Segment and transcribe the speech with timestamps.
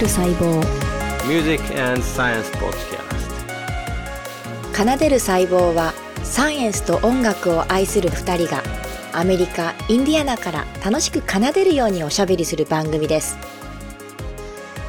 [0.00, 0.64] る細胞。
[1.28, 3.00] Music and Science Podcast
[4.72, 5.92] 奏でる細胞は
[6.24, 8.62] サイエンスと音楽を愛する2人が
[9.12, 13.36] アメリカ・インディアナから楽しく奏でるようにおしゃべりする番組です。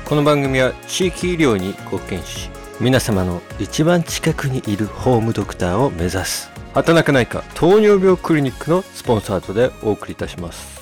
[0.05, 2.49] この番組は地域医療に貢献し
[2.79, 6.49] 皆様の一番近くにいるホームドクターを目指す。
[6.73, 10.80] 畑中内科糖尿病クリニックのスポンサードでお送りいたします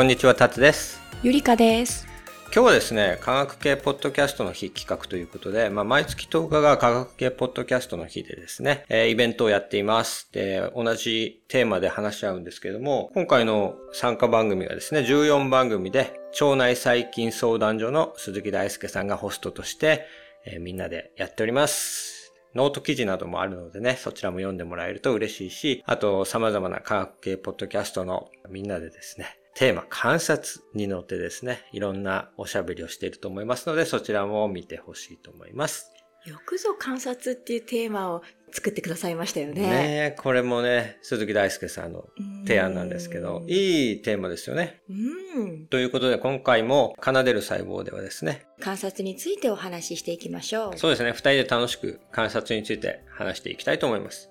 [0.00, 0.98] こんにちは、タツです。
[1.22, 2.08] ゆりかです
[2.46, 10.32] 今日はですね、科学系ポッドキャストの日企画ということで、まあ、毎月10日が科学系ポッドキャストの日でですね、えーイベントをやっています。
[10.32, 20.06] で、同じテーマで話し合うんですけれども、今回の参加番組がですね、14番組で、腸内細菌相談所の鈴木大輔さんがホストとして、
[20.46, 22.32] えーみんなでやっております。
[22.54, 35.92] ノート記事などもあるのでね、そちらも読んでもらえると嬉しいし、あと様々な科学系ポッドキャストのみんなでですね、テーマ観察に乗ってですね、いろんなおしゃべりをしていると思いますので、そちらも見てほしいと思います。
[36.24, 39.60] よくぞ観察っていうテーマを作ってくださいましたよね。
[39.60, 42.08] ねえ、これもね、鈴木大輔さんの
[42.46, 44.80] 提案なんですけど、いいテーマですよね。
[44.88, 45.66] うん。
[45.66, 50.78] ということで、今回も奏でる細胞ではですね、観察についてお話ししていきましょう。
[50.78, 54.30] そうですね、二人で楽しく観察について話していきたいと思います。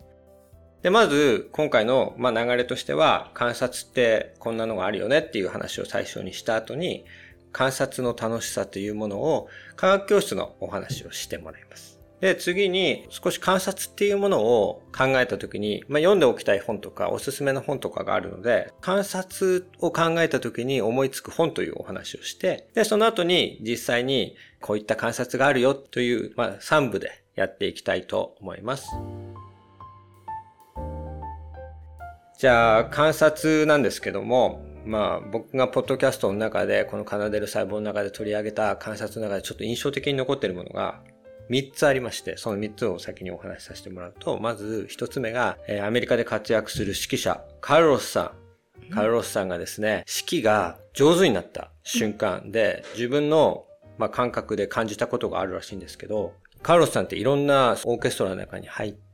[0.81, 7.05] で、まず、今回の、まあ、流れとしては、観察ってこんなのがあるよねっていう話を最初にした後に、
[7.51, 11.99] 観察の楽しさというものを科学教室のお話をしてもらいます。
[12.21, 28.89] で、次に少し観察っていうものを考えたときに、まあ、読んでおきたい本とかおすすめの本とかがあるので、観察を考えたときに思いつく本というお話をして、で、その後に実際にこういった観察があるよという、まあ、3部でやっていきたいと思います。
[32.39, 41.01] じゃあ、観察なんですけども、まあ、僕がポッドキャストの中で、この奏でる細胞の中で取り上げた観察の中でちょっと印象的に残っているものが
[41.49, 48.31] 3つありまして、その3つを先にお話しさせてもらうと、まず1つ目が、えーアメリカで活躍する指揮者、カルロスさ
[48.89, 48.93] ん。
[48.93, 53.65] カルロスさんがですね、指揮が上手になった瞬間で、自分の、
[53.97, 56.31] まあ、感覚で感じたことがあるらしいんですけど、
[56.63, 59.08] カルロスさんっていろんなオーケストラの中に入って、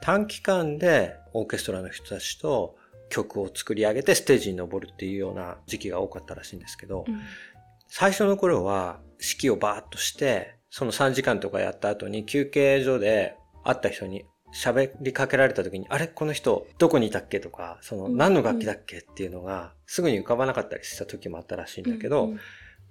[0.00, 2.76] 短期間でオーケストラの人たちと
[3.08, 7.20] 曲を作り上げてステージに登るっていうような時期が多かったらしいんですけど、うん。
[7.88, 13.34] 最初の頃は式をバーッとして、その3時間とかやった後に休憩所で
[13.64, 14.24] 会った人に
[14.54, 16.06] 喋りかけられた時に、あれ？
[16.06, 17.40] この人どこにいたっけ？
[17.40, 18.16] とか、そのうん。
[18.16, 18.98] 何の楽器だっけ？
[18.98, 22.34] っていうのがすぐに浮かばなかったりした時もあったらしいんだけど、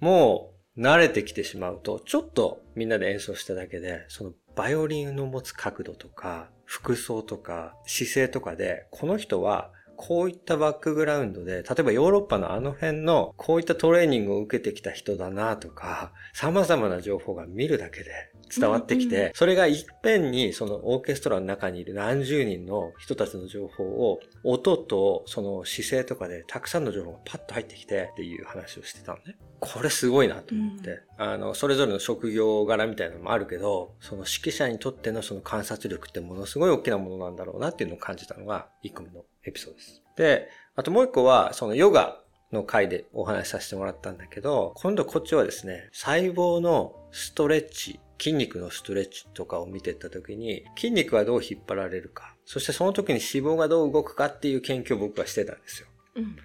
[0.00, 18.10] もう慣れてきてしまうと、ちょっとみんなで演奏しただけで、そのバイオリンの持つ角度とか、服装とか、姿勢とかで、この人はこういったバックグラウンドで、例えばヨーロッパのあの辺のこういったトレーニングを受けてきた人だなとか、様々な情報が見るだけで
[18.54, 29.36] 伝わってきて、うんうそれがいっぺんにそのオーケストラの中にいる何十人の人たちの情報を音とその姿勢とかでたくさんの情報がパッと入ってきてっていう話をしてたのね。
[29.60, 40.02] これすごいなと思って、あの、それぞれの職業柄みたいなのもあるけど、その指揮者にとってのその観察力ってものすごい大きなものなんだろうなっていうのを感じたのが1個目のエピソードです。
[40.16, 42.20] で、あともう1個はそのヨガ
[42.52, 55.88] の回でお話しさせてもらったんだけど、今度こっちはですね、細胞のストレッチ、筋肉のストレッチとかを見ていった時に、筋肉はどう引っ張られるか、そしてその時に脂肪がどう動くかっていう研究を僕はしてたんですよ。
[56.16, 56.36] うん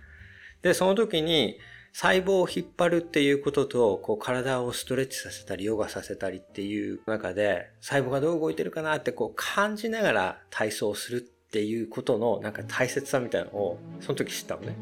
[0.65, 1.59] で、その時に
[1.93, 14.75] 細胞を引っ張るっていうことと、こう体をストレッチさせたり、ヨガさせたりっていう中で、細胞がどう動いてるかなってこう感じながら体操をするっていうことのなんか大切さみたいなのを、その時知ったのね。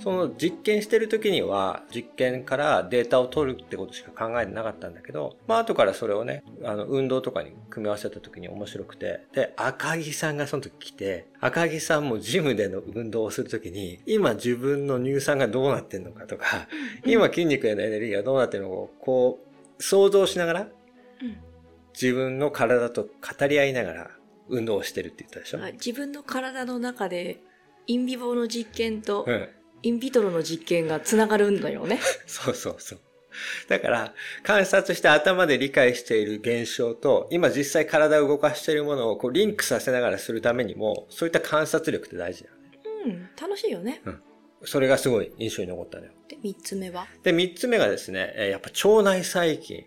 [0.00, 16.68] その実験してる時には実験からデータを取るってことしか考えてなかったんだけど、まあ後からそれをね、あの運動とかに組み合わせた時に面白くて、で、赤木さんがその時来て、赤木さんもジムでの運動をする時に、今自分の乳酸がどうなってんのかとか、
[17.04, 19.40] 今筋肉へのエネルギーがどうなってるのかをこ
[19.78, 20.68] う想像しながら、うん。
[22.00, 24.10] 自分の体と語り合いながら
[24.48, 27.40] 運動をしてるって言ったでしょ、あ自分の体の中で
[27.88, 29.48] インビボの実験とうん。
[29.82, 32.00] インビトロの実験がつながるんだよね。
[32.26, 32.98] そうそうそう。
[33.68, 42.62] だから、観察して頭で理解している現象と、今実際体を動かしているものをこうリンクさせながらするためにも、そういった観察力って大事だよね。
[43.06, 44.02] うん、楽しいよね。
[44.64, 46.12] それがすごい印象に残ったのよ。
[46.28, 47.06] で、三つ目は？
[47.22, 49.86] で、三つ目がですね、えーやっぱ腸内細菌。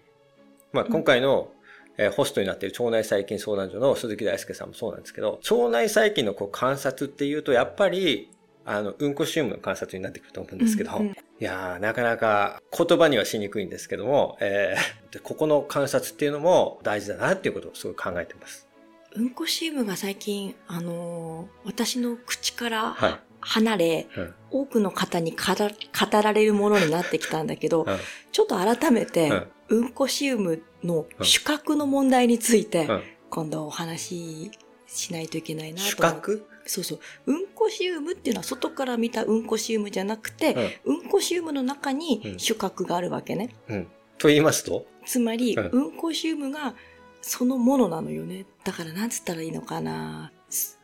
[0.71, 1.51] まあ、今回の、
[1.97, 8.31] えーホストになっている腸内細菌相談所の鈴木大輔さんもそうなんですけど、腸内細菌のこう観察っていうと、やっぱり
[8.65, 18.67] あの、うんこシウムの観察になってくると思うんですけど、うんうんいやー、なかなか言葉にはしにくいんですけども、えーでここの観察っていうのも大事だなっていうことをすごい考えてます。
[19.15, 23.19] うんこシウムが最近、あのー私の口からはい。
[23.43, 27.97] 離れ、うん多くの方に語ら語られるものになってきたんだけど、うん
[28.31, 29.29] ちょっと改めて、
[29.69, 34.51] ううんん、こシウムの主角の問題について、うん今度お話し
[34.87, 36.21] しないといけないなと主思って。
[36.21, 36.99] 角そうそう。
[37.25, 43.55] うんこシウムっていうのは外から見たうんこシウムじゃなくて、うん、こシウムの中うんに主角があるわけね。
[43.67, 43.87] うん。
[44.17, 44.85] と言いますと？
[45.05, 46.75] つまり、うんうん、こシウムが
[47.21, 48.45] そのものなのよね。
[48.63, 50.31] だからなんつったらいいのかな。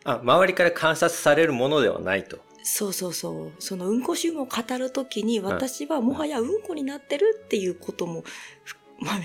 [0.04, 2.40] あ、周りから観察されるものではないと。
[2.64, 3.52] そうそうそう。
[3.60, 8.24] そのうんこシウムを語るときに、私はもはやうんこになってるっていうことも、
[8.64, 9.22] ふまあ、考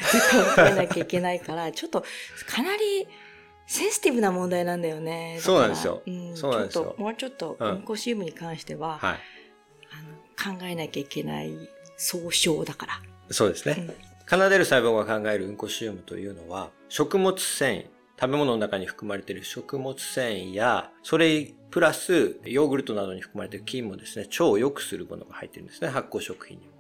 [0.62, 2.04] えなきゃいけないから、ちょっと、
[2.46, 3.08] かなり、
[3.66, 5.38] センシティブな問題なんだよね。
[5.40, 9.18] そうなんですようん、そうなんですよちょっと、もうちょっと、うんうんこシウムに関しては、はい。
[9.90, 11.52] あの考えなきゃいけない
[11.96, 13.02] 総称だから。
[13.30, 13.76] そうですね。
[13.78, 17.86] うん奏でる細胞が考えるうんこシウムというのは、食物繊維、
[18.18, 26.72] 食べ物の中に含まれている食物繊維や、それプラスヨーグルトなどに含まれている菌もですね、腸を良くするものが入ってるんですね、発酵食品にも。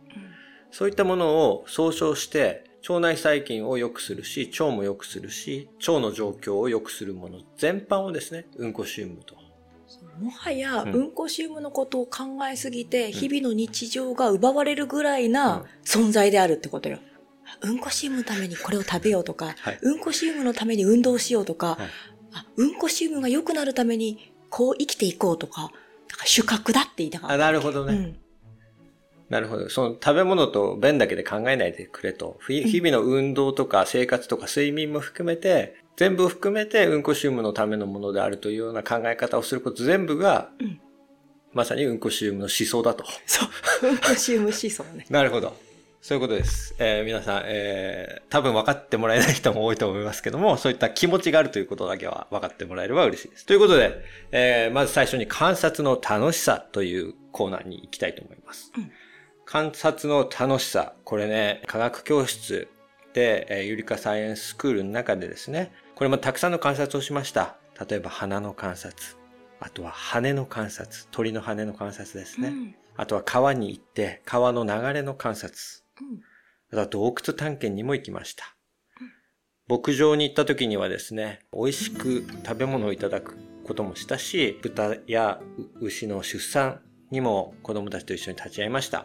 [0.70, 9.36] そういったものを総称して、腸内細菌を良くするし、腸も良くするし、腸の状況を良くするもの全般をですね、うんこシウムと。
[10.18, 16.98] もはや、ううんん、こシウムのことを考えすぎて、日々の日常が奪われるぐらいな存在であるってことよ。
[17.60, 21.90] うんこシウムのためにこれを食べようとか、はいうんこシウムのために運動しようとか、はい
[22.34, 25.70] あうんこシウムが良くなるためにこう生きていこうとか、
[26.08, 27.34] だから主角だって言いたかった。
[27.34, 27.94] あ、なるほどね。
[27.94, 28.16] うん。
[29.32, 29.70] なるほど。
[29.70, 32.38] その食べ物と便だけで考えないでくれと。
[32.48, 40.78] 日々の運動とか生活とか睡眠も含めて、全部含めてうんこシウムのためのものであるというような考え方をすること全部が、うん
[41.54, 43.04] まさにうんこシウムの思想だと。
[43.26, 43.46] そ
[43.82, 43.88] う。
[43.88, 45.06] うんこシウム思想ね。
[45.10, 45.56] なるほど。
[46.02, 46.74] そういうことです。
[46.78, 53.46] えー皆さん、えー多分分かってもらえない人も多いと思いますけども、そういった気持ちがあるということだけは分かってもらえれば嬉しいです。
[53.46, 58.70] ということで、えーまず最初に観察の楽しさというコーナーに行きたいと思います。
[58.76, 58.90] うん
[59.52, 60.94] 観察の楽しさ。
[61.04, 62.68] これね、科学教室
[63.12, 67.58] で、えーユリカサイエンススクールの中でですね、これもたくさんの観察をしました。
[67.86, 69.14] 例えば花の観察。
[69.60, 71.06] あとは羽の観察。
[71.10, 72.48] 鳥の羽の観察ですね。
[72.48, 72.74] うん。
[72.96, 75.54] あとは川に行って、川の流れの観察。
[76.00, 76.20] うん
[76.70, 78.56] あとは洞窟探検にも行きました。
[79.68, 85.42] 牧場に行った時にはですね、美味しく食べ物をいただくこともしたし、豚や
[85.78, 89.04] 牛の出産にも子供たちと一緒に立ち会いました。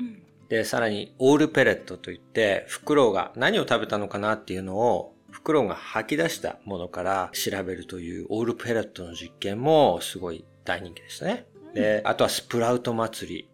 [0.00, 0.22] うん。
[0.48, 11.46] で、さらにオールペレットといって、フクロウが何を食べたのかなっていうのを、フクロウが吐き出したものから調べるというオールペレットの実験もすごい大人気でしたね。
[11.74, 13.50] で、あとはスプラウト祭り。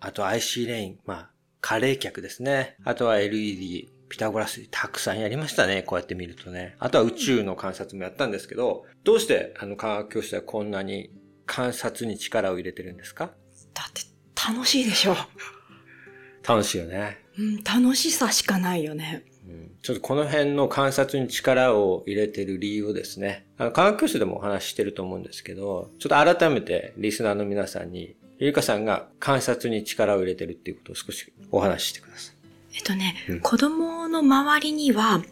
[0.00, 0.98] あと IC レイン。
[1.06, 1.30] まあ、
[1.60, 2.76] カレー客ですね。
[2.84, 5.82] あとは LED、ピタゴラス、たくさんやりましたね。
[5.82, 6.76] こうやって見るとね。
[6.78, 11.10] あとは宇宙の観察もやったんですけど、どうしてあの科学教室はこんなに
[11.46, 13.32] 観察に力を入れてるんですか？
[13.72, 14.02] だって
[14.36, 15.16] 楽しいでしょ。
[16.46, 17.18] 楽しいよね。
[17.38, 19.24] うん、楽しさしかないよね。
[19.48, 32.34] うんちょっとこの辺の観察に力を入れてる理由をですね、あの科学教室でもお話ししてると思うんですけど、ちょっと改めてリスナーの皆さんに、ゆりかさんが観察に力を入れてるっていうことを少しお話ししてください。
[32.76, 35.22] えっとね、うん子供の周りには、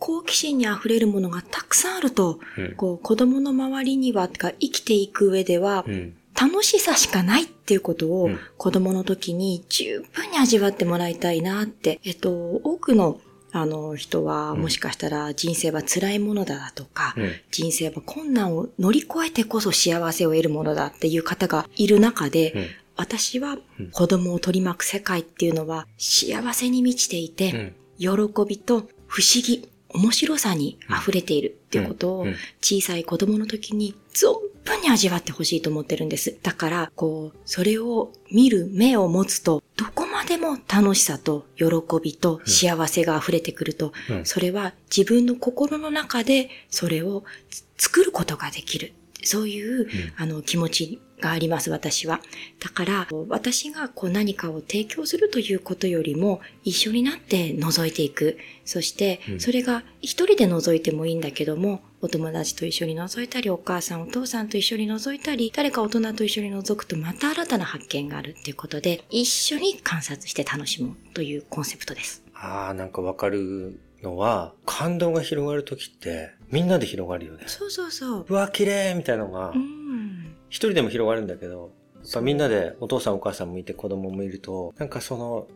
[0.00, 6.16] 好奇心に溢れるものがたくさんあると、うんこう子供の周りには、てか生きていく上では、うん。
[6.40, 12.00] 楽しさしかないっていうことをうん子供の時に十分に味わってもらいたいなって。
[12.04, 13.20] えっと、多くの
[13.52, 17.32] あの人はうんもしかしたら人生は辛いものだとか、うん。
[17.50, 22.66] 人生は困難を乗り越えてこそ幸せを得るものだっていう方がいる中で、うん。
[22.96, 28.26] 私はうん子供を取り巻く世界っていうのは幸せに満ちていて、うん。
[28.26, 32.26] 喜びと不思議、面白さに溢れているっていうことを
[32.60, 34.34] 小さい子供の時に存
[34.64, 36.36] 分に味わってほしいと思ってるんです。
[36.42, 41.66] だから、こう、それを見る目を持つと、どこまでも楽しさと喜
[42.02, 48.94] びと幸せが溢れてくると、うんそれは自分の心の中でそれをつ作ることができる。
[49.22, 52.20] そういう、あの、気持ちがあります、私は。
[52.60, 58.38] だから、私がこう何かを提供するということよりも、一緒になって覗いていく。
[58.64, 72.22] そしてう、んそれが一人で覗いてもいいんだけども、お友達と一緒に覗いたり、お母さん、お父さんと一緒に覗いたり、誰か大人と一緒に覗くとまた新たな発見があるっていうことで、一緒に観察して楽しもうというコンセプトです。
[72.34, 77.44] ああ、なんかわかるのは、感動が広がるときって、みんなで広がるよね。
[77.46, 78.26] そうそうそう。
[78.28, 80.33] うわ、綺麗みたいなのがう、ん。
[80.54, 81.72] 一人でも広がるんだけど、
[82.08, 85.48] っぱみんなでお父さんお母さんもいて子供もいると、なんかその、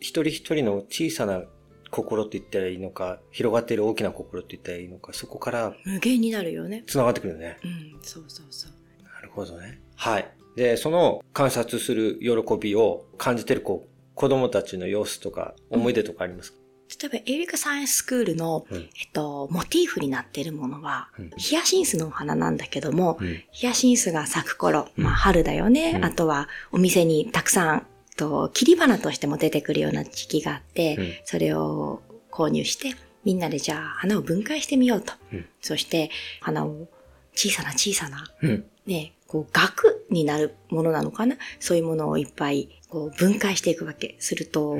[0.00, 1.44] 一人一人の小さな
[1.90, 6.84] 心って言ったらいいのか、広がっている大きな心って言ったらいいのか、そこから無限になるよね。
[6.86, 7.56] 繋がってくるよね。
[7.64, 9.02] うん、そうそうそう。
[9.02, 9.80] なるほどね。
[9.96, 10.30] はい。
[10.56, 12.28] で、その観察する喜
[12.60, 16.58] びを感じてるこう、子供たちの様子とか、思い出とかありますか、
[17.00, 18.78] 例えば、エリカサイエンススクールの、うん。
[18.78, 21.30] えっと、モチーフになっているものは、うん。
[21.36, 23.42] ヒヤシンスのお花なんだけども、うん。
[23.50, 25.04] ヒヤシンスが咲く頃、うん。
[25.04, 25.92] まあ春だよね。
[25.96, 26.04] うん。
[26.04, 31.12] あとはお店にたくさん、と切り花としても出てくるような時期があって、うん。
[31.24, 35.12] それを購入して、みんなでじゃあ花を分解してみようと。
[35.32, 35.46] うん。
[35.60, 36.88] そして花を
[37.34, 38.64] 小さな小さな、うん。
[38.86, 41.36] ね、こう額になるものなのかな？
[41.60, 44.16] そういうものをいっぱいこう分解していくわけ。
[44.18, 44.78] すると、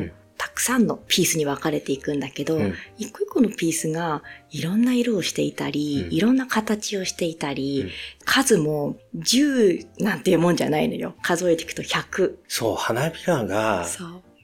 [0.59, 7.91] くさんのピースに分かれていくんだけど、うん一個一個のピースがいろんな色をしていたり、うんいろんな形をしていたり、うん
[8.25, 11.15] 数も10なんていうもんじゃないのよ。
[11.23, 12.35] 数えていくと100。
[12.49, 13.87] そう、花びらが。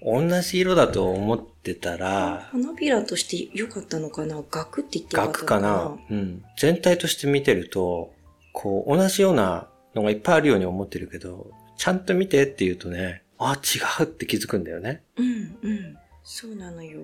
[0.02, 4.42] 同じ色だと思ってたら、花びらとして良かったのかな？
[4.50, 5.68] 額って言ってた額のかな？
[5.68, 6.16] かな？
[6.16, 6.44] うん。
[6.58, 8.12] 全体として見てると、
[8.52, 15.02] こう、同じようなのがいっぱいあるように思ってるけど、ちゃんと見てって言うとね、あ、違うって気づくんだよね。
[15.16, 15.26] うん、
[15.62, 15.98] うん。
[16.24, 17.02] そうなのよ。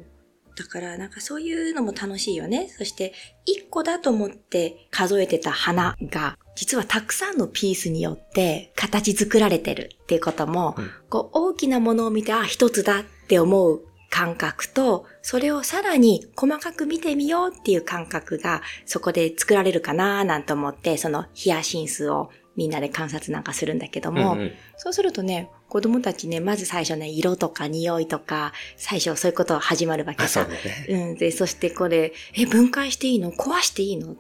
[0.57, 2.69] だから、なんかそういうのも楽しいよね。
[2.69, 3.13] そして、
[3.47, 30.49] 一個だと思って数えてた花が、実はたくさんのピースによって形作られてるっていうことも、うんこう大きなものを見て、あ、一つだって思う感覚と、それをさらに細かく見てみようっていう感覚がそこで作られるかななんて思って、そのヒヤシンスをみんなで観察なんかするんだけども、うんうんそうするとね、子供たちね、まず最初ね、色とか匂いとか、最初そういうこと始まるわけあ、そう。
[30.49, 30.59] ね。
[30.89, 31.15] うん。
[31.15, 33.31] で、そしてこれ、え、分解していいの？
[33.31, 34.17] 壊していいの、うん、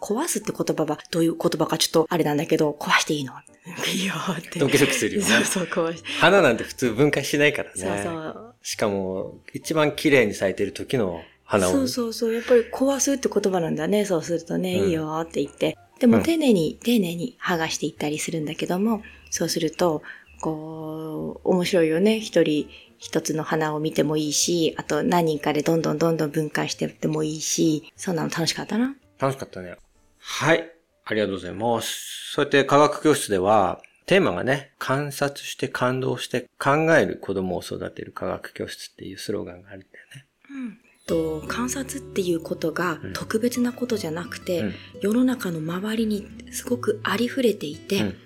[0.00, 3.34] 壊すって言葉は、どういう言葉かちょっとあれなんだけど、壊していいの？
[3.94, 4.58] いいよって。
[4.58, 6.08] ドキドキするよねそうそう、壊して。
[6.20, 7.74] 花なんて普通分解しないからね。
[7.76, 8.54] そうそう。
[8.62, 11.72] しかも、一番綺麗に咲いてる時の花を。
[11.72, 12.34] そうそうそう。
[12.34, 14.06] やっぱり壊すって言葉なんだね。
[14.06, 15.76] そうするとね、うんいいよって言って。
[16.00, 20.02] でうんも丁寧に、丁寧に剥がしていったりするんだけども、そうすると、
[20.44, 22.20] こう、面白いよね。
[22.20, 28.94] 一人一つの花を見てもいいし、あと何人かでどんどんどんどん分解していってもいいし、そんなの楽しかったな。
[29.18, 29.76] 楽しかったね。
[30.18, 30.70] はい。
[31.06, 32.32] ありがとうございます。
[32.34, 40.26] そうやって科学教室では、テーマがね、観察して感動して考える子供を育てる科学教室っていうスローガンがあるんだよね。
[40.50, 40.78] うん。
[41.06, 48.16] と観察っていうことがうん特別なことじゃなくて、うん世の中の周りにすごくありふれていて、うん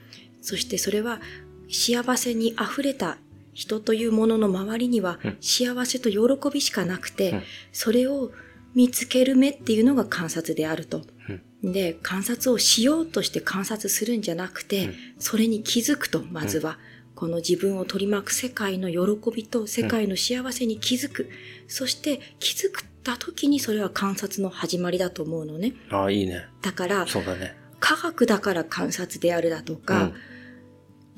[0.41, 1.21] そしてそれは
[1.71, 3.19] 幸せに溢れた
[3.53, 6.19] 人というものの周りにはうん幸せと喜
[6.53, 8.31] びしかなくて、うんそれを
[8.75, 11.03] 見つける目っていうのが観察であると。
[11.65, 16.79] で、観察をしようとして観察するんじゃなくて、うんそれに気づくと、まずは、
[17.17, 21.29] この自分を取り巻く世界の喜びと世界の幸せに気づく。
[21.67, 25.75] そして気づくた時にそれは観察の始まりだと思うのね。
[25.91, 26.47] ああ、いいね。
[26.63, 27.57] だから、そうだね。
[27.81, 30.15] 科学だから観察であるだとか、うん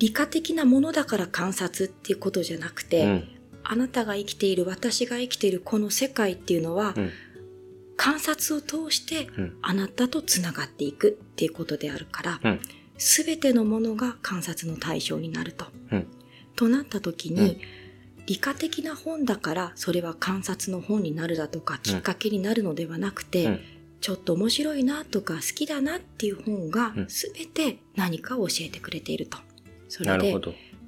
[0.01, 3.29] 理科的なものだから観察っていうことじゃなくて、うん。
[3.63, 7.11] あなたが生きている、私が生きているこの世界っていうのは、うん。
[7.99, 9.59] 観察を通してうん。
[9.61, 12.61] あなたとつながっていくっていうことであるからうん、
[12.97, 15.67] すべ、てのものが観察の対象になると。
[15.93, 16.07] うん。
[16.57, 17.61] となった時に、うん。
[18.25, 23.61] 理科的な本だからそれは観察の本になるだとかきっかけになるのではなくて、うん。
[24.01, 27.11] ちょっと面白いなとか好きだなっていう本がうん。
[27.11, 29.37] すべて何かを教えてくれていると。
[29.91, 30.35] それで。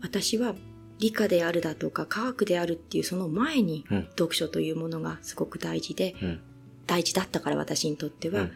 [0.01, 0.55] 私は
[0.99, 6.41] 理科であるだとか科学であるっていうその前にうん読書というものがすごく大事で、うん。
[6.87, 8.53] 大事だったから私にとっては、うん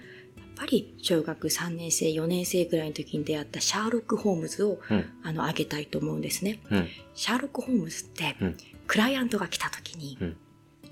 [0.56, 5.04] やっぱり小学3年生4年生ぐらいの時に出会ったシャーロック・ホームズをうん。
[5.22, 6.60] あの挙げたいと思うんですね。
[6.70, 6.88] うん。
[7.14, 10.36] シャーロック・ホームズって、うんクライアントが来た時に、うん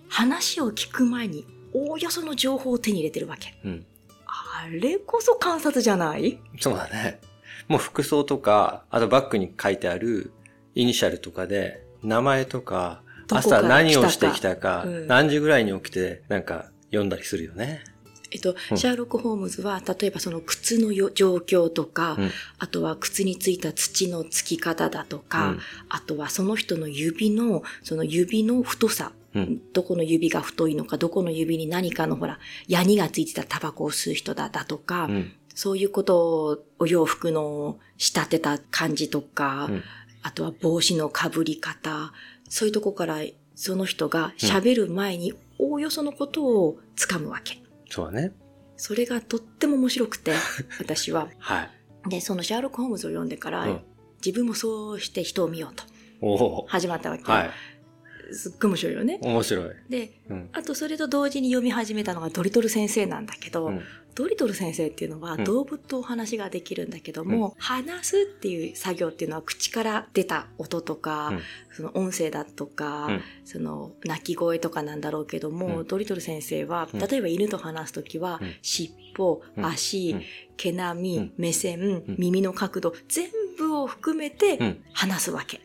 [0.09, 3.55] 話を聞く前におおよその情報を手に入れてるわけ。
[3.65, 3.87] うん。
[4.27, 6.39] あれこそ観察じゃない？
[6.61, 7.21] そうだね。
[7.69, 10.33] もう服装とか、あとバッグに書いてある
[10.75, 15.07] イニシャルとかで、名前とか、朝何をしてきたか、うん。
[15.07, 17.83] 何時ぐらいに起きて、なんか読んだりするよね。
[18.31, 18.77] えっと、うん。
[18.77, 22.31] シャーロック・ホームズは、例えばその靴のよ状況とか、うん。
[22.59, 25.61] あとは靴についた土のつき方だとか、うん。
[25.89, 29.61] あとはその人の指の、その指の太さ、うん。
[29.73, 35.33] どこの指が太いのか、どこの指に何かのほら、ヤニがついてたタバコを吸う人だだとか、うん。
[35.55, 39.83] そういうことをお洋服の仕立てた感じとか、うん
[40.27, 42.11] あとは帽子の被り方、
[42.49, 43.19] そういうとこから
[43.55, 47.63] その人が喋る前におおよそのことをつかむわけ。
[47.91, 48.33] そうだね。
[48.79, 50.33] それがとっても面白くて、
[50.79, 51.29] 私は。
[51.39, 51.69] は
[52.07, 52.09] い。
[52.09, 53.81] で、そのシャーロック・ホームズを読んでから、うん
[54.25, 56.65] 自分もそうして人を見ようと。
[56.69, 57.29] 始まったわけよ。
[57.29, 57.51] はい。
[58.35, 59.19] すっごい面白いよね。
[59.21, 59.71] 面白い。
[59.91, 60.49] で、うん。
[60.55, 63.83] あとそれと同時に読み始めたのがドリトル先生なんだけど、うん
[64.15, 65.45] ドリトル先生っていうのはうん。
[65.45, 71.41] 動物とお話ができるんだけども、話すっていう作業っていうのは口から出た音とか、うん。
[71.73, 73.21] その音声だとか、うん。
[73.45, 75.87] その鳴き声とかなんだろうけども、うん。
[75.87, 77.01] ドリトル先生は、うん。
[77.01, 78.55] 例えば犬と話すときは、うん。
[78.63, 79.67] 尻尾、うん。
[79.67, 80.23] 足、うん。
[80.57, 81.33] 毛並み、うん。
[81.37, 82.05] 目線、ん。
[82.19, 83.29] 耳の角度、全
[83.59, 84.85] 部を含めてうん。
[84.93, 85.61] 話すわけ。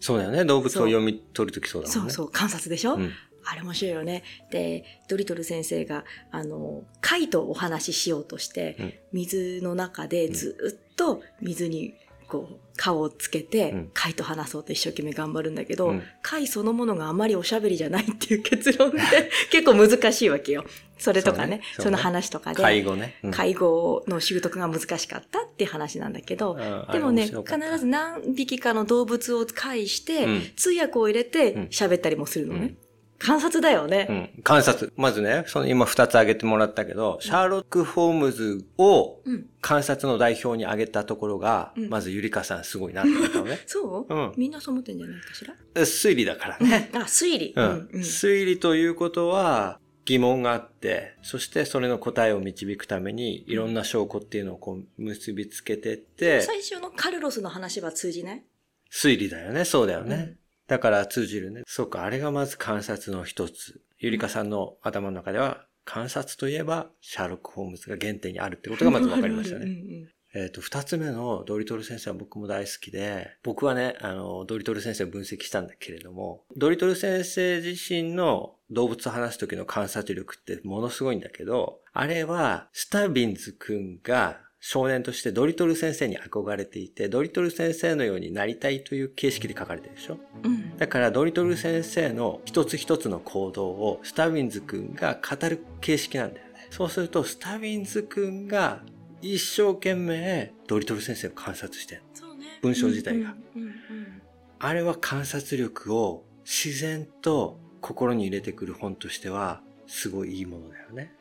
[0.00, 0.44] そうだよね。
[0.44, 2.12] 動物を読み取るときそうだもんね。
[2.12, 3.12] そうそう、観察でしょ、うん。
[3.46, 4.22] あれ面白いよね。
[4.50, 8.94] で、ドリトル先生が、あの、貝とお話ししようとして、うん。
[9.12, 11.94] 水の中でずっと水に、
[12.28, 13.90] こう、顔をつけて、うん。
[13.94, 16.02] 貝と話そうと一生懸命頑張るんだけど、うん。
[16.22, 18.98] 貝そのものがあまりおしゃべりじゃないっていう結論で、
[19.52, 20.64] 結構難しいわけよ。
[20.98, 21.90] それとかね、そね。
[21.90, 21.90] ね。
[21.92, 23.14] の話とかで、介護ね。
[23.22, 23.30] うん。
[23.30, 26.92] 介護の習得が難しかったっていう話なんだけど、うん。
[26.92, 30.42] でもね、必ず何匹かの動物を介して、うん。
[30.56, 31.62] 通訳を入れてうん。
[31.66, 32.74] 喋ったりもするのね。
[33.18, 34.06] うん観察だよね。
[34.36, 34.42] うん。
[34.42, 34.92] 観察。
[34.96, 39.46] まずね、その今二つ挙げてもらったけど、シャーロック・ホームズをうん。
[39.62, 43.58] 観察の代表に挙げたところが、うんまずゆりかさんすごいなって思ったのね。
[43.66, 45.54] そう、うんみんなそう思ってんじゃないかしら？
[45.82, 46.90] 推理だからね。
[46.94, 47.52] あ、推理。
[47.56, 47.88] うん。
[48.02, 58.44] 推理ということは、疑問があって、そしてそれの答えを導くために、いろんな証拠っていうのをこう結びつけてって、最初のカルロスの話は通じない？
[58.92, 59.64] 推理だよね。
[59.64, 60.36] そうだよね。
[60.68, 61.62] うんだから通じるね。
[61.66, 63.80] そうか、あれがまず観察の一つ。
[63.98, 69.66] ゆりかさんの頭の中では、観察といえば、シャーロック・ホームズが原点にあるってことがまず分かりましたね。
[69.66, 90.18] んえっと、二つ目のドリトル先生は僕も大好きで、僕はね、あの、ドリトル先生を分析したんだけれども、ドリトル先生自身の動物を話す時の観察力ってものすごいんだけど、あれは、スタビンズ君が少年としてドリトル先生に憧れていて、ドリトル先生のようになりたいという形式で書かれてるでしょ？
[90.42, 90.50] うん。
[90.50, 96.66] うんだからドリトル先生の一つ一つの行動をスタビンズ君が語る形式なんだよね。
[96.70, 98.82] そうするとスタビンズ君が
[99.22, 102.58] 一生懸命ドリトル先生を観察してるそうね。
[102.60, 103.36] 文章自体が。
[103.54, 104.22] うんうんうん
[104.58, 111.12] あれは観察力を自然と心に入れてくる本としてはすごいいいものだよね。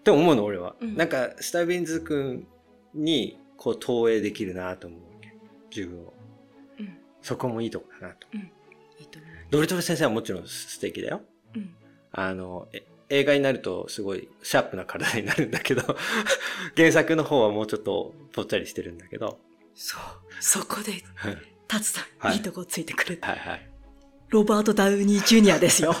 [0.00, 0.76] って思うの俺は。
[0.80, 0.96] うん。
[0.96, 2.46] なんかスタビンズ君
[2.94, 5.34] にこう投影できるなと思うわけ。
[5.74, 6.12] 自分を。
[6.78, 8.26] うんそこもいいとこだなと。
[8.98, 9.18] いいと
[9.50, 11.22] ドリトル先生はもちろん素敵だよ。
[11.56, 11.74] うん
[12.12, 15.82] あの、え映画になるとすごいシャープな体になるんだけど、
[16.76, 19.38] 原作の方はもうちょっとぽっちゃりしてるんだけど、
[19.74, 20.00] そう。
[20.40, 23.28] そこで、はいタツさん、はいいいとこついてくれた。
[23.28, 23.70] はい。
[24.28, 25.94] ロバート・ダウニー・ジュニアですよ。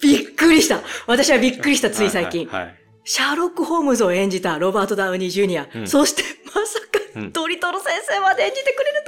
[0.00, 0.82] びっくりした。
[1.06, 2.46] 私はびっくりした、つい最近。
[2.46, 2.81] はい。
[3.02, 5.68] はいシャーロック・ホームズを演じたロバート・ダウニー・ジュニア。
[5.74, 6.86] うんそして、まさか、
[7.16, 9.04] うんドリトル先生まで演じてくれる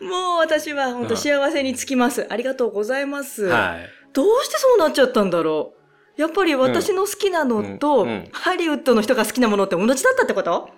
[0.00, 0.20] とは。
[0.28, 2.26] もう私は本当幸せにつきます。
[2.28, 3.46] ありがとうございます。
[3.46, 3.88] はい。
[4.12, 5.72] どうしてそうなっちゃったんだろ
[6.16, 6.20] う。
[6.20, 10.68] やっぱり私の好きなのと、ハリウッドの人が好きなものって同じだったってこと？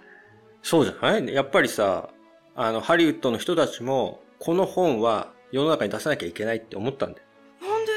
[0.63, 1.35] そうじゃない？
[1.35, 2.11] やっぱりさ、
[2.55, 7.27] あの、ハリウッドの人たちも、この本は世の中に出さなきゃいけないって思ったんだよ。
[7.61, 7.93] なんで、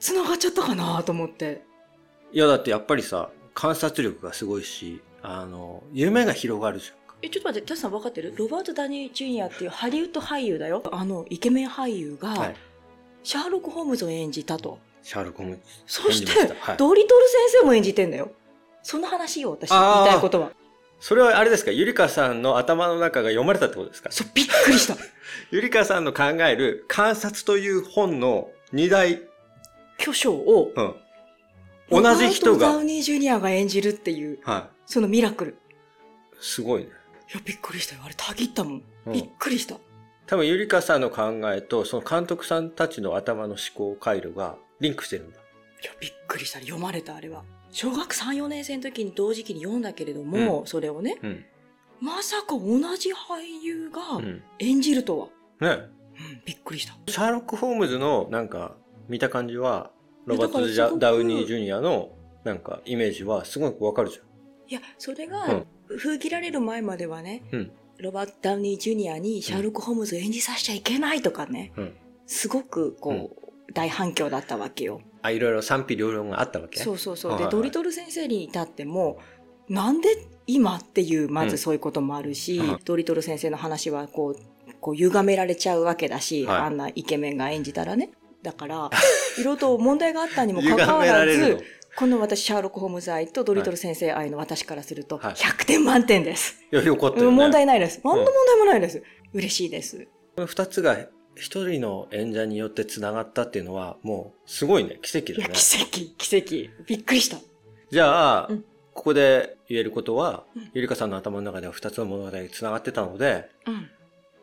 [0.00, 1.64] 繋がっちゃったかなと思って。
[2.32, 7.16] いや、だってやっぱりさ、観察力がすごいし、あの、夢が広がるじゃんか。
[7.22, 8.34] え、ちょっと待って、タスさん分かってる？
[8.36, 10.82] ロバート・ダニー・ジュニアっていうハリウッド俳優だよ。
[10.92, 12.56] あの、イケメン俳優が、はい。
[13.24, 14.78] シャーロック・ホームズを演じたと。
[15.02, 15.62] シャーロック・ホームズ。
[15.86, 18.30] そしてはいドリトル先生も演じてんだよ。
[18.82, 19.70] その話よ、私。
[19.70, 20.52] 言いたいことは。
[21.00, 21.70] それはあれですか？
[21.70, 24.12] ゆりかさんの頭の中が読まれたってことですか？
[24.12, 24.96] そう、びっくりした。
[25.50, 29.22] ゆりかさんの考える観察という本の二大、
[29.96, 30.94] 巨匠を、うん。
[31.90, 35.50] 同じ人ロバート・ダがウ、ニー・ジュニアが演じるっていう、はそのミラクル。
[35.52, 35.54] い。
[36.40, 36.88] すごいね。
[37.32, 38.02] いや、びっくりしたよ。
[38.04, 38.82] あれ、たぎったもん。
[39.06, 39.76] うんびっくりした。
[40.26, 45.38] 多分ゆりかさんの考えと、その監督さんたちの頭の思考回路がリンクしてるんだ。
[45.38, 46.58] いや、びっくりした。
[46.58, 47.44] 読まれた、あれは。
[47.70, 51.44] 小学3、4年生の時に同時期に読んだけれども、それをね、うん。
[52.00, 54.42] まさか同じ俳優がうん。
[54.58, 55.28] 演じるとは。
[55.60, 55.84] ね。
[56.18, 56.96] うん、びっくりした。
[57.06, 58.74] シャーロック・ホームズのなんか
[59.08, 59.90] 見た感じは、
[60.26, 62.10] ロバート・いやだからすごくダウニー・ジュニアの
[62.44, 64.20] なんかイメージはすごくわかるじ
[64.68, 71.84] いや、それうがん、封切られる前まではね、うんロバート・ダウニー・ジュニアにシャーロック・ホームズを演じさせちゃいけないとかね、ゃん。
[71.84, 71.92] うん。
[72.26, 75.00] すごくこう、大反響だったわけよ。
[75.22, 76.78] あ、いろいろ賛否両論があったわけ？
[76.78, 77.30] そうそうそう。
[77.30, 79.18] で、はいはいドリトル先生に至っても、
[79.70, 80.10] なんで
[80.46, 88.10] 今っていう、まずそういうこともあるし、うんドリトル先生の話はこう、こう歪められちゃうわけだし、はいあんなイケメンが演じたらね。
[88.42, 88.90] だから、
[89.38, 91.58] いろいろと問題があったにも かかわらず、。
[91.96, 96.62] この私、シャーロック・ホームズ愛とドリトル先生愛の私からすると、はい100点満点です。
[96.70, 97.36] いや、よかったよね。
[97.36, 98.00] 問題ないです。
[98.04, 99.02] 何の問題もないです。
[99.32, 100.06] 嬉しいです。
[100.36, 100.98] この二つが
[101.34, 105.54] 一人の演者によって繋がったっていうのは、もう、すごいね、奇跡だね。
[105.54, 106.84] 奇跡、奇跡。
[106.84, 107.38] びっくりした。
[107.90, 113.90] じゃあ、うんここで言えることは、うんゆりかさんの頭の中では二つの物語が繋がってたので、うん。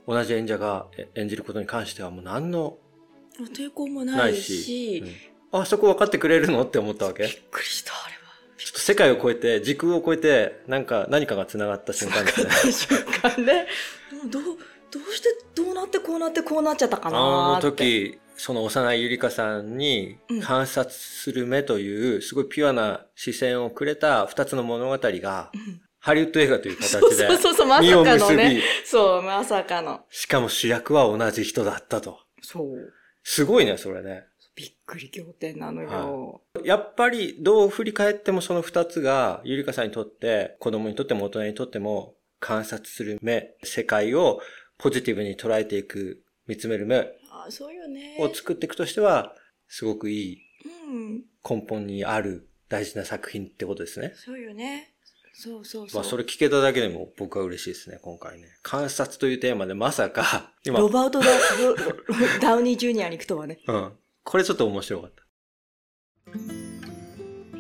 [0.08, 2.78] 同じ演者がえ演じることに関してはもう何の
[3.56, 5.04] 抵抗もなないいし、し、
[5.52, 7.24] うんあ、そこ分かってくれるのって思ったわけ？
[7.24, 8.20] びっくりした、あれは。
[8.58, 12.72] ちょっと世界を超えて、時空を超えて、なんか、何かが繋がった瞬間ですね。
[12.72, 13.68] 瞬間ね。
[14.32, 17.22] どう、どうして、どうなってこうなってこうなっちゃったかなあ
[17.56, 17.62] の。
[17.62, 28.62] 時、その幼いゆりかさんにうん観察する目という、すごいピュアな視線をくれた二つの物語が、うんハリウッド映画という形でそうそうそう、まさかのね。
[28.84, 30.02] そう、まさかの。
[30.10, 32.20] しかも主役は同じ人だったと。
[32.42, 32.94] そう。
[33.24, 34.26] すごいね、それね。
[34.56, 36.42] びっくり仰天なのよ。
[36.64, 44.40] やっぱりどう振り返ってもその二つがゆりかさんにとって子供にとっても大人にとっても観察する目、世界を
[44.78, 48.18] ポジティブに捉えていく、見つめる目あそうよね。
[48.20, 49.34] を作っていくとしては、
[49.68, 50.38] すごくいい
[50.90, 51.24] うん。
[51.50, 54.14] 根本にある大事な作品ってことですね。
[54.16, 54.93] そうよね。
[55.34, 56.02] そうそうそう。
[56.02, 58.48] まあそれ聞けただけでも僕は嬉しいですね、今回ね。
[58.62, 61.26] 観察というテーマでまさか、 今、ロバートダ・
[62.40, 63.60] ダウニー・ジュニアに行くとはね。
[63.68, 63.92] うん。
[64.24, 65.24] これちょっと面白かった。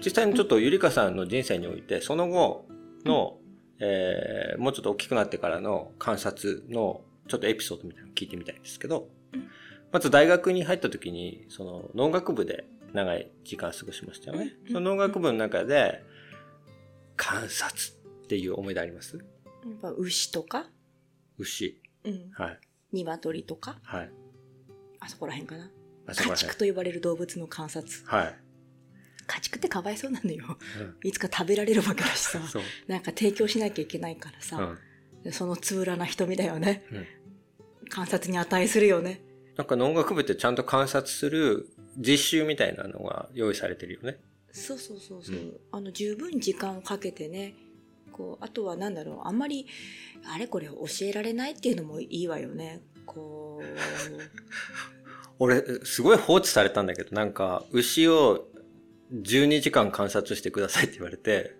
[0.06, 2.68] 実際にちょっとゆりかさんの人生において、その後
[3.06, 3.40] の、
[3.80, 9.50] えー、もうちょっと大きくなってからの観察のちょっとエピソードみたいなのを聞いてみたいんですけどうん、
[9.92, 14.56] まず大学に入った時に、その農学部で長い時間過ごしましたよね。
[14.68, 16.04] うんその農学部の中で、
[17.15, 17.73] 観察
[18.23, 19.17] っていう思い出あります？
[19.17, 20.69] やっぱ牛とか、
[21.38, 21.82] 牛。
[22.04, 22.60] うん、はい。
[22.91, 24.12] 鶏とか、はい。
[24.99, 25.71] あそこら辺かな。
[26.08, 28.04] あそこら辺家畜と呼ばれる動物の観察。
[28.06, 28.39] はい。
[29.26, 30.58] 家畜ってかわいそうなのよ。
[30.80, 32.39] うんいつか食べられるわけだしさ。
[32.47, 32.63] そう。
[32.88, 34.58] なんか提供しなきゃいけないからさ。
[34.58, 35.23] うん。
[35.23, 36.86] でそのつぶらな瞳だよね。
[36.91, 37.06] うん
[37.89, 39.21] 観察に値するよね。
[39.56, 44.17] なんか農学部ってちゃんと観察する実習みたいなのが用意されてるよね。
[44.54, 45.36] そうそうそうそう。
[45.36, 47.56] うんあの、十分時間をかけてね。
[48.12, 49.66] こう、あとはなんだろう、あんまり、
[50.32, 52.82] あれこれ教えられないっていうのもいいわよね。
[53.08, 53.66] こう、
[55.39, 58.48] 俺、すごい放置されたんだけど、なんか、牛を
[59.12, 61.56] 12時間観察してくださいって言われて、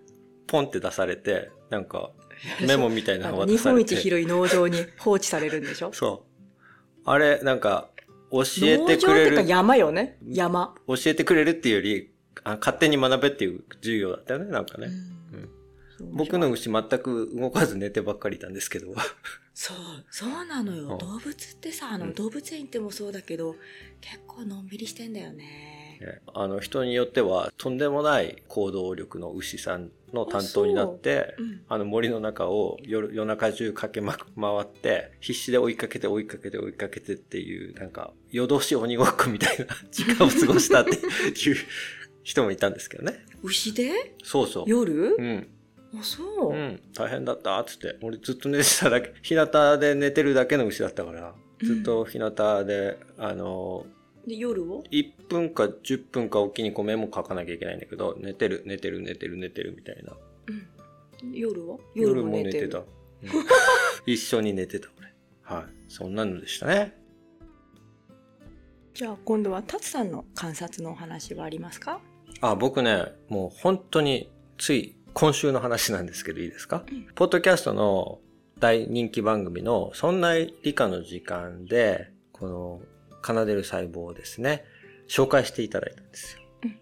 [0.46, 2.12] ポンって出されて、なんか、
[2.66, 3.94] メモみたいなあのの日本渡されて。
[3.96, 5.92] 一広い農場に 放置されるんでしょ？
[5.92, 6.30] そう。
[7.04, 7.90] あれ、なんか、
[8.30, 10.18] 教え農てくれる場っていうか、山よね？
[10.28, 10.74] 山。
[10.86, 14.88] 教えてくれるっていうより、あ勝手に学べっていう授業だったよね、なんかね。
[14.88, 15.14] うん
[16.12, 18.94] 僕の牛全く動かず寝てばっかりいたんですけど。
[19.54, 19.76] そう、
[20.10, 20.88] そうなのよ。
[20.92, 23.54] うん動物ってさ、あの、うん動物園行ってもそうだけど、
[24.00, 25.98] 結構のんびりしてんだよね。
[26.00, 31.60] ねあの人によってはとんでもない行動力の牛さんの担当になってうん。
[31.68, 41.56] あの森の中を夜夜中中駆けま回って必死で追いかけて追いかけて追いかけてっていうなんか夜通し鬼ごっこみたいな時間を過ごしたっていう
[42.24, 43.24] 人もいたんですけどね。
[43.42, 44.16] 牛で？
[44.24, 44.64] そうそう。
[44.66, 45.14] 夜？
[45.16, 45.48] うん、
[45.96, 46.52] あ、そう。
[46.52, 46.56] う。
[46.56, 47.96] ん、大変だったっつって。
[48.02, 49.12] 俺ずっと寝てただけ。
[49.22, 51.34] 日向で寝てるだけの牛だったから。
[51.62, 52.30] ずっと日向
[52.64, 53.86] で、あの
[54.26, 60.14] で、夜を？1分か10分かおきにこうメモ書かなきゃいけないんだけど、寝てる、寝てる、寝てる、寝てるみたいな。
[61.22, 61.32] うん。
[61.32, 62.68] 夜は夜も寝てる。
[62.70, 62.78] た。
[62.78, 62.86] うん。
[64.06, 65.12] 一緒に寝てた、俺。
[65.42, 65.92] はい。
[65.92, 66.96] そんなのでしたね。
[68.94, 72.00] じゃあ今度はタツさんの観察のお話はありますか？
[72.40, 77.06] あ、僕ね、もう本当につい今週の話なんですけどいいですか、うん。
[77.14, 78.18] ポッドキャストの
[78.58, 82.80] 大人気番組のそんな理科の時間で、この
[83.24, 84.64] 奏でる細胞をですね、
[85.08, 86.42] 紹介していただいたんですよ。
[86.64, 86.76] うん。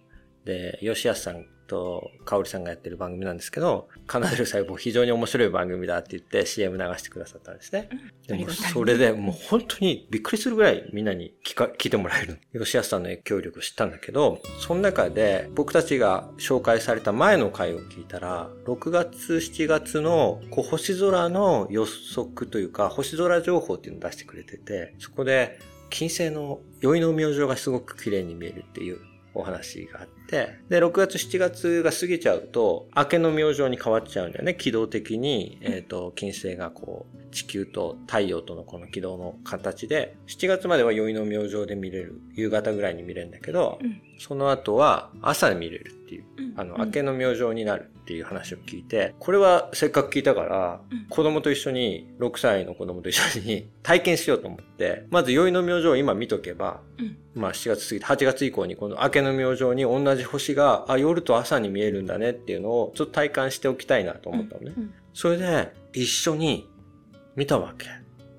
[0.45, 7.89] で、吉安さんと香織さんがやってる番組なんですけど、奏でる細胞非常に面白い番組だって言って CM 流してくださったんですね。
[8.27, 12.39] でもそれでもう本当にびっくりするぐらいみんなに聞か聞いてもらえる。
[12.53, 25.59] 吉安さんの影響力を知ったんだけど、その中で僕たちが紹介された前の回を聞いたら、6月、7月のこう星空の予測というか、星空情報っていうのを出してくれてて、そこで
[25.89, 28.99] 金星の宵の明星がすごく綺麗に見えるっていう
[29.35, 34.55] お話があって、で、6月、7月が過ぎちゃうと、明けの明星に変わっちゃうんだよね。
[34.55, 42.21] 軌道的に、えっ、と、金星がこう、地球と太陽とのこの軌道の形で、7月までは宵の明星で見れる。
[42.35, 46.25] 夕方ぐらいに見れるんだけど、うんその後は朝で見れるっていう。
[46.39, 64.73] うんあの、うん明けの明星になるっていう話を聞いて、これはせっかく聞いたから、うん子供と一緒に、6歳の子供と一緒に体験しようと思って、まず宵の明星を今見とけば、うんまあ7月過ぎて8月以降にこの明けの明星に同じ星が、あ、夜と朝に見えるんだねっていうのをちょっと体感しておきたいなと思ったのね。
[64.77, 66.67] うんそれで一緒に
[67.37, 67.87] 見たわけ。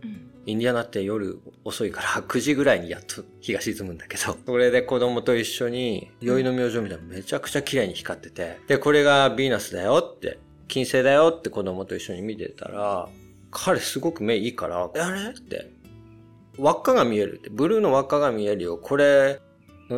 [0.04, 13.08] うんインディアナって夜遅いから 9時ぐらいにやっと日が沈むんだけど、それで子供と一緒に宵の明星みたいなめちゃくちゃ綺麗に光ってて、で、これがヴィーナスだよって、金星だよって子供と一緒に見てたら、
[13.52, 15.72] 彼すごく目いいから、あれって、
[16.58, 18.78] 輪っかが見えるって、ブルーの輪っかが見えるよ。
[18.78, 19.40] これ、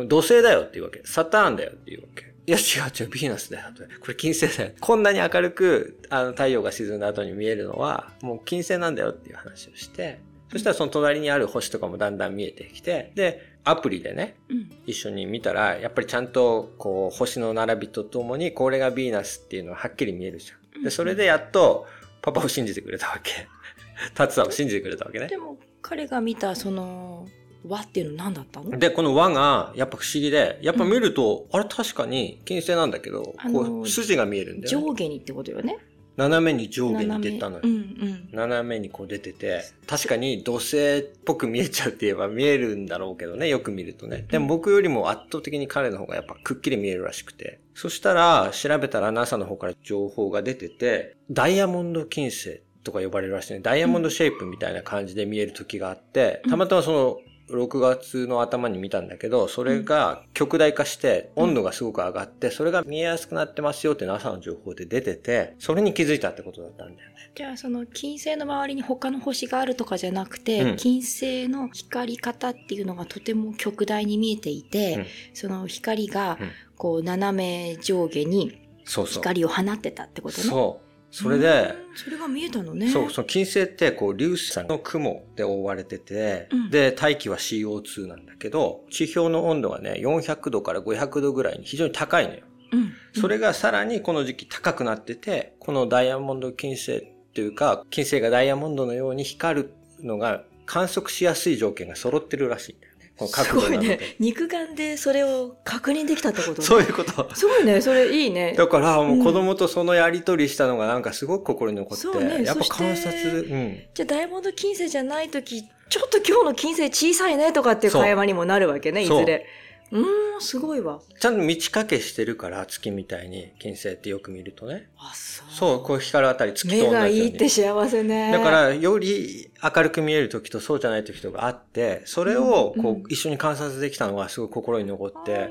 [0.04, 1.02] 土星だよって言うわけ。
[1.04, 2.26] サターンだよって言うわけ。
[2.46, 3.66] いや違う違う、ヴィーナスだよ。
[4.00, 4.72] これ金星だよ。
[4.80, 10.20] こんなに明るく、あの、太陽が沈んだ後に見えるのは、もう金星なんだよっていう話をして、
[10.52, 14.70] そしたらその隣にある星とかもだんだん見えてきて、で、アプリでね、うん。
[14.86, 20.84] 一緒に見たら、やっぱりちゃんと、こう、星の並びとともに、これがヴィーナスっていうのははっきり見えるじゃん。
[20.84, 21.86] で、それでやっと、
[22.22, 23.48] パパを信じてくれたわけ。
[24.14, 25.36] タツさんを信じてくれたわけねで。
[25.36, 27.26] も、彼が見たその、
[27.68, 28.78] 輪っていうの何だったの？
[28.78, 34.86] で、この輪が、やっぱ不思議で、やっぱ見ると、あれ確かに金星なんだけど、あのこう、筋が見えるんだよ、ね。
[34.86, 35.78] 上下にってことよね。
[36.16, 37.62] 斜めに上下に出たのよ。
[37.62, 38.28] 斜めうんうん。
[38.32, 44.24] 斜めにこう出てて、確かに土星っぽく見えちゃうって言えば見えるんだろうけどね、よく見るとね。
[44.30, 47.60] でも僕よりも圧倒的に彼の方がやっぱくっきり見えるらしくて。
[47.74, 53.60] そしたら、調べたら NASA の方から情報が出てて、ダイヤモンド金星とか呼ばれるらしいね。
[53.60, 67.16] ダイヤモンドシェイプみたいな感じで見える時があって、たまたまその、6月の頭に見たんだけど、それが極大化して、温度がすごく上がって、それが見えやすくなってますよって NASA の情報で出てて、それに気づいたってことだったんだよね。
[67.34, 78.66] じゃあその金星の周りに他の星があるとかじゃなくて、うん金星の光り方っていうのがとても極大に見えていて、うんその光がうんこう斜め上下に。
[78.86, 80.44] 光を放ってたってことね。
[80.44, 80.50] そう。
[80.50, 80.80] そ
[81.28, 82.90] れで、うんそれが見えたのね。
[82.90, 92.40] そう、その金星って、こう、粒子の雲で覆われてて、うんで、大気は CO2 なんだけど、地表の温度がね、400度から500度ぐらいに非常に高いのよ。
[92.72, 92.92] うん。
[93.18, 103.54] それがさらにこの時期高くなってて、このダイヤモンド金星っていうか、金星がダイヤモンドのように光るのが観測しやすい条件が揃ってるらしいんだよす。
[103.54, 103.98] ごいね。
[104.18, 106.66] 肉眼でそれを確認できたってことね。
[106.66, 107.34] そういうこと。
[107.34, 107.80] すごいね。
[107.80, 108.54] それいいね。
[108.56, 113.78] だから、もう子供とそのやりとりしたのがなんかすごく心に残って、そうねやっぱ観察、うん。
[113.94, 119.46] じゃあダイヤモンド金星じゃないとき、ちょっと今日の金星小さいねとかっていう会話にもなるわけね、いずれ。
[119.92, 121.00] うーん、すごいわ。
[121.20, 124.88] ちゃんと満ち欠けしてるから、月みたいに、金星ってよく見るとね。
[124.98, 125.46] あ、そう。
[125.54, 126.86] そう、こう光るあたり月と同じ。
[126.88, 128.32] 目がいいって幸せね。
[128.32, 135.50] だから、より明るく見える時とそうじゃない時とかあって、それをうんこう、一緒に観察できたのがすごい心に残っあて、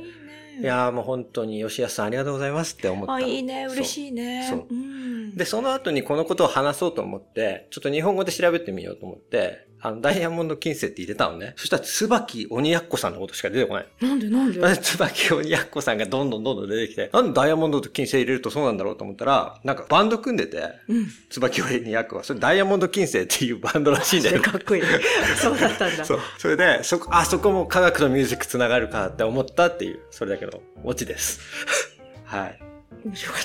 [0.62, 3.14] いやーもう本当に吉安さんありがとうございますって思った。
[3.14, 3.66] あ、いいね。
[3.66, 4.48] 嬉しいね。
[4.50, 5.36] そううん。
[5.36, 11.54] で、その後にこのことを話そうと思って、ちょっと日本語で調べてみようと思って、あの、ダイヤモンド金星って入れたのね。
[11.58, 13.88] そしたら、椿鬼奴さんのことしか出てこない。
[14.02, 14.78] なんでなんで？
[14.78, 21.08] 椿鬼奴さんがどんどんどんどん出てきて、なんでダイヤモンドと金星入れるとそうなんだろうと思ったら、なんかバンド組んでて、うん。
[21.30, 24.42] 椿鬼奴は、それダイヤモンド金星っていうバンドらしいんだよ。
[24.42, 24.82] かっこいい。
[25.38, 26.04] そうだったんだ。
[26.04, 26.20] そう。
[26.40, 31.42] それで、そこ、あ、そこも科学とミュージックつながるかって思ったっていう、それだけのオチです。
[32.26, 32.60] はい。
[33.06, 33.44] 面白かっ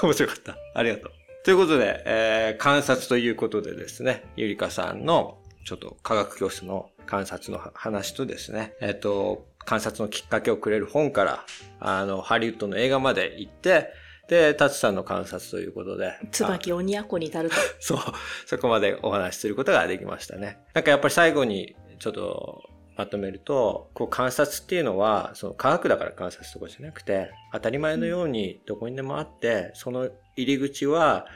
[0.06, 0.56] 面白かった。
[0.74, 1.12] ありがとう。
[1.44, 11.44] ということで、えー、観察ということでですね、ゆりかさんの、ちょっと科学教室の観察の話とですね、えっ、と、観察のきっかけをくれる本から、
[11.78, 13.92] あの、ハリウッドの映画まで行って、
[14.28, 16.14] で、タツさんの観察ということで。
[16.30, 17.56] 椿鬼奴に至ると。
[17.80, 17.98] そう、
[18.46, 20.58] そこまでお話しすることができましたね。
[20.74, 22.62] なんかやっぱり最後にちょっと
[22.96, 31.26] まとめると、こう観察っていうのは、その科学だから観察とかじゃなくて、当たり前のようにどこにでもあって、その入り口は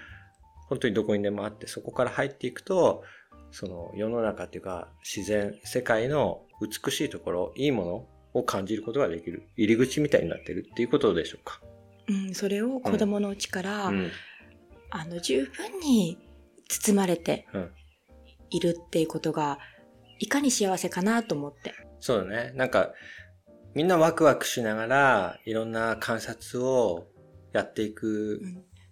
[0.69, 3.05] 本当にどこにでもあって、そこから入っていくと、
[3.59, 9.49] その世の中っていうか自然、世界の美しいところ、いいものを感じることができる。
[9.57, 11.63] 入り口みたいになってるっていうことでしょうか。
[12.07, 14.11] うん、それを子供のうちから、うん。
[14.91, 16.19] あの、十分に
[16.69, 17.71] 包まれてうん。
[18.51, 19.59] いるっていうことが、
[20.19, 21.73] いかに幸せかなと思って。
[21.99, 22.53] そうだね。
[22.57, 22.93] なんか、
[23.75, 27.09] みんなワクワクしながら、いろんな観察を
[27.55, 28.43] やっていく。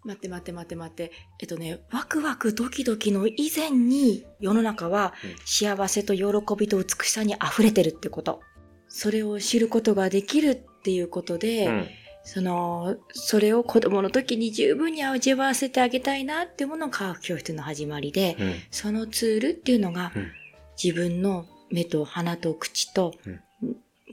[0.04, 1.12] うん待って待って待って待って。
[1.40, 6.24] えっとね、ワクワクドキドキの以前に世の中はうん幸せと喜
[6.58, 8.40] びと美しさに溢れてるってこと。
[8.88, 11.88] それを知ることができるっていうことで、うん。
[12.26, 18.54] その、それを子供の時に十分に味わわせてあげたいなっていうものが科学教室の始まりで、うん。
[18.70, 20.32] そのツールっていうのが、うん
[20.82, 23.40] 自分の目と鼻と口と、うん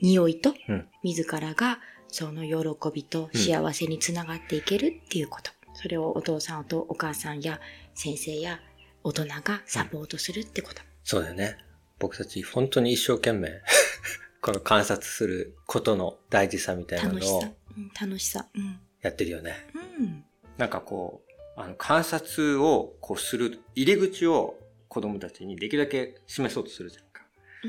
[0.00, 1.78] 匂いと、うん自らが
[2.08, 5.50] その喜びと幸せにつながっていけるっていうこと。
[5.74, 7.60] それをお父さんとお母さんや
[7.94, 8.60] 先生や
[9.04, 10.82] 大人がサポートするってこと。
[11.04, 11.58] そうだよね。
[11.98, 13.60] 僕たち本当に一生懸命、
[14.40, 17.52] この観察することの大事さみたいなのを楽しさ。
[17.76, 18.46] うん楽しさ。
[18.54, 18.80] うん。
[19.00, 19.54] やってるよね。
[19.98, 20.24] うん。
[20.58, 24.58] なんかこう、あの、観察をこうする、入り口を
[24.88, 27.22] 子供たちにできるだけ示そうとするじゃんか。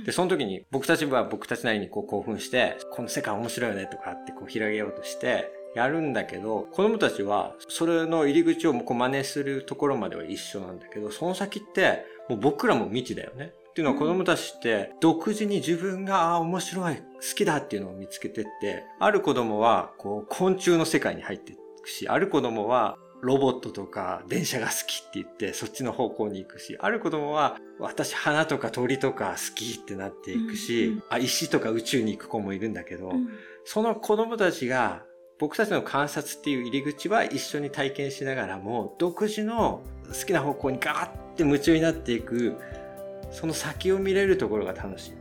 [0.05, 13.53] で、その時に僕たちは僕たちなりにこう興奮して、この世界面白いよねとかってこう広げようとして、やるんだけど、子供たちはそれの入り口をこう真似するところまでは一緒なんだけど、その先ってもう僕らも未知だよね。
[13.69, 17.03] っていうのは子供たちって独自に自分がああ面白い、好
[17.36, 33.29] きだっていうのを見つけてって、ある子供はこう昆虫の世界に入っていくし、ある子供はロボットとか電車が好きって言ってそっちの方向に行くし、ある子供は私花とか鳥とか好きってなっていくし、うんうん、あ石とか宇宙に行く子もいるんだけど、うん、
[33.63, 35.03] その子供たちが
[35.39, 42.57] 僕たちの観察っていう入り口は一緒に体験しながらも独自の好きな方向にガーって夢中になっていく
[43.31, 45.13] その先を見れるところが楽しい。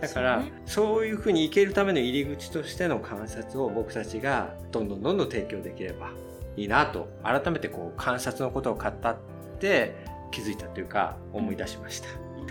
[0.00, 6.10] だから、そう、いうふうに行けるための入り口としての観察を僕たちがどんどんどんどん提供できれば
[6.56, 9.16] いいなと、改めてこう観察のことを語っ
[9.58, 9.94] て
[10.30, 12.08] 気づいたというか思い出しました。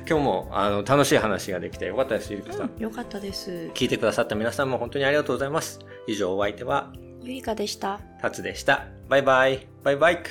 [0.07, 2.71] 今日もあの楽しい話ができてよかったです、ゆりかさん。
[2.79, 3.69] よかったです。
[3.75, 5.79] 聞いてくださった皆さんも本当にありがとうございます。
[6.07, 7.99] 以上お相手は、ゆりかでした。
[8.21, 8.87] たつでした。
[9.07, 9.67] バイバイ。
[9.83, 10.23] バイバイ。